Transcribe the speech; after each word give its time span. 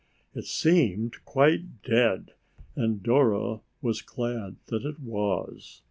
It 0.33 0.45
seemed 0.45 1.23
quite 1.25 1.83
dead 1.83 2.33
and 2.75 3.03
Dora 3.03 3.61
was 3.83 4.01
glad 4.01 4.55
that 4.65 4.83
it 4.83 4.99
was. 4.99 5.79